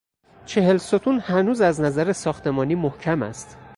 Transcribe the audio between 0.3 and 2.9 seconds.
چهل ستون هنوز از نظر ساختمانی